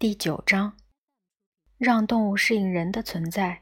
[0.00, 0.72] 第九章，
[1.76, 3.60] 让动物适应人的存在，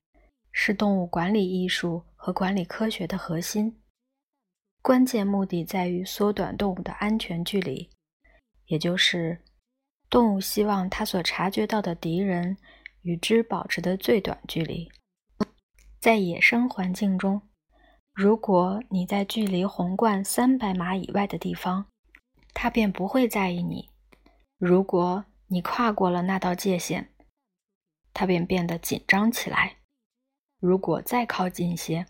[0.53, 3.80] 是动物管理艺术和管理科学的核心。
[4.80, 7.90] 关键目的在于缩短动物的安全距离，
[8.66, 9.43] 也就是
[10.09, 12.56] 动物希望它所察觉到的敌人
[13.02, 14.88] 与之保持的最短距离。
[15.98, 17.42] 在野生环境中，
[18.14, 21.86] 如果你在距离红冠三百码以外的地方，
[22.55, 23.91] 它便不会在意你。
[24.56, 27.09] 如果你跨过了那道界限，
[28.12, 29.77] 它便变得紧张起来。
[30.61, 32.07] 如果再靠近些，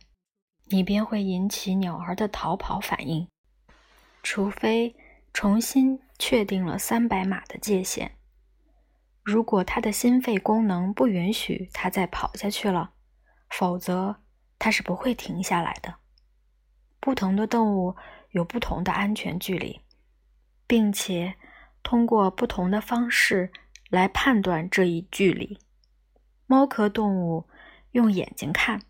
[0.64, 3.28] 你便会引起鸟儿的逃跑反应。
[4.24, 4.96] 除非
[5.32, 8.16] 重新确定了三百码的界限，
[9.22, 12.94] 如果它的心肺功能不允许它再跑下去了，
[13.48, 14.20] 否则
[14.58, 15.94] 它是不会停下来的。
[16.98, 17.94] 不同的动物
[18.30, 19.80] 有不同的安全距离，
[20.66, 21.36] 并且。
[21.88, 23.50] 通过不同的方式
[23.88, 25.58] 来判断这一距离。
[26.46, 27.48] 猫科动物
[27.92, 28.82] 用眼睛看，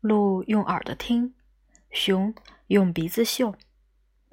[0.00, 1.34] 鹿用耳朵听，
[1.90, 2.32] 熊
[2.68, 3.56] 用鼻子嗅。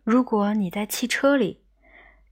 [0.04, 1.64] 如果你在汽车里，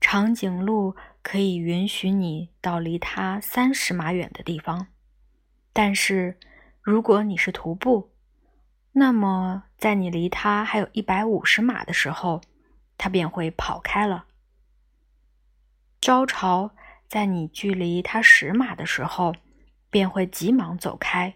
[0.00, 4.86] 长颈鹿可以允许你到离它三十码远的地方，
[5.72, 6.38] 但是
[6.80, 8.12] 如果你是徒步，
[8.92, 12.42] 那么在你离它还有一百五十码的时候，
[12.96, 14.26] 它便会跑开了。
[16.00, 16.70] 招潮
[17.08, 19.34] 在你距离它十码的时候，
[19.90, 21.32] 便会急忙走开；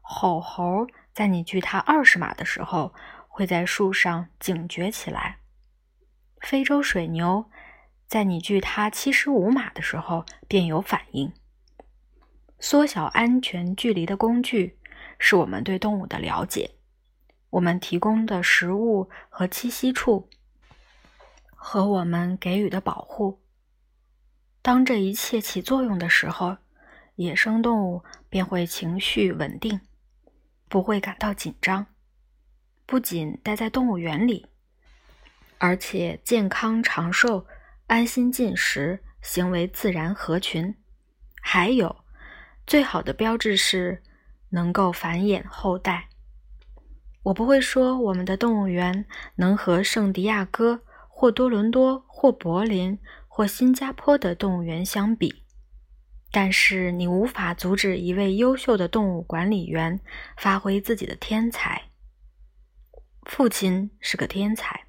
[0.00, 2.94] 吼猴在你距它二十码的时候，
[3.28, 5.36] 会在树上警觉起来；
[6.40, 7.50] 非洲水牛
[8.06, 11.32] 在你距它七十五码的时候便有反应。
[12.60, 14.78] 缩小安全距离的工具
[15.18, 16.76] 是我们对动物的了解，
[17.50, 20.28] 我们提供的食物和栖息处，
[21.56, 23.40] 和我们给予的保护。
[24.62, 26.56] 当这一切起作用的时候，
[27.16, 29.80] 野生动物便会情绪稳定，
[30.68, 31.86] 不会感到紧张。
[32.86, 34.46] 不仅待在动物园里，
[35.58, 37.44] 而且健康长寿、
[37.88, 40.72] 安心进食、行为自然合群。
[41.40, 42.04] 还有，
[42.64, 44.00] 最好的标志是
[44.50, 46.08] 能够繁衍后代。
[47.24, 49.04] 我不会说我们的动物园
[49.36, 52.96] 能和圣地亚哥或多伦多或柏林。
[53.34, 55.42] 或新加坡的动物园相比，
[56.30, 59.98] 但是你无法阻止一位优秀的动物管理员
[60.36, 61.80] 发挥自己的天才。
[63.22, 64.84] 父亲是个天才，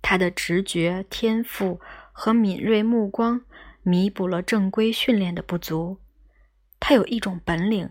[0.00, 1.78] 他的直觉天赋
[2.12, 3.42] 和敏锐目光
[3.82, 6.00] 弥补了正规训练的不足。
[6.80, 7.90] 他有一种本领，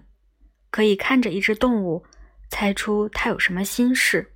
[0.71, 2.03] 可以看着一只动物，
[2.49, 4.33] 猜出它有什么心事。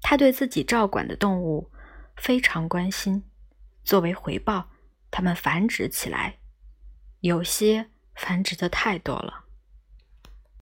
[0.00, 1.70] 他对自己照管的动物
[2.16, 3.22] 非常关心。
[3.88, 4.68] 作为回报，
[5.10, 6.40] 它们繁殖起来，
[7.20, 9.46] 有些繁殖的太多了。